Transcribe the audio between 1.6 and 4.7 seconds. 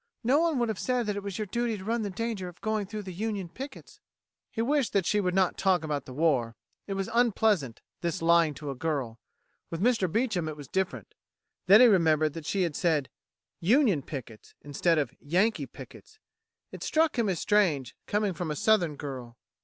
to run the danger of going through the Union pickets." He